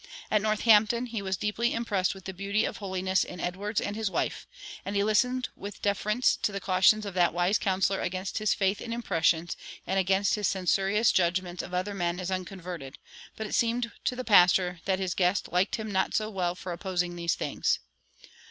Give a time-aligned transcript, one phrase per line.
[0.31, 4.09] At Northampton he was deeply impressed with the beauty of holiness in Edwards and his
[4.09, 4.47] wife;
[4.83, 8.81] and he listened with deference to the cautions of that wise counselor against his faith
[8.81, 12.97] in "impressions" and against his censorious judgments of other men as "unconverted";
[13.35, 16.71] but it seemed to the pastor that his guest "liked him not so well for
[16.71, 17.77] opposing these things."